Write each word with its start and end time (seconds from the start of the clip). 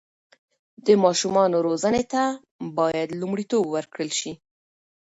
د 0.85 0.87
ماشومانو 1.03 1.57
روزنې 1.67 2.03
ته 2.11 2.23
باید 2.77 3.17
لومړیتوب 3.19 3.63
ورکړل 3.69 4.09
سي. 4.19 4.31